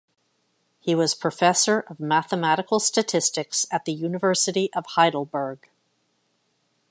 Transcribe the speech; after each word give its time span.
He 0.79 0.95
was 0.95 1.13
Professor 1.13 1.81
of 1.81 1.99
Mathematical 1.99 2.79
Statistics 2.79 3.67
at 3.69 3.85
the 3.85 3.93
University 3.93 4.73
of 4.73 4.83
Heidelberg. 4.87 5.69